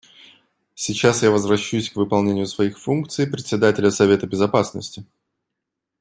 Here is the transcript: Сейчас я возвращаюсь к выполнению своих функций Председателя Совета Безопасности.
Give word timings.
Сейчас 0.73 1.21
я 1.21 1.29
возвращаюсь 1.29 1.91
к 1.91 1.95
выполнению 1.95 2.47
своих 2.47 2.79
функций 2.79 3.27
Председателя 3.27 3.91
Совета 3.91 4.25
Безопасности. 4.25 5.05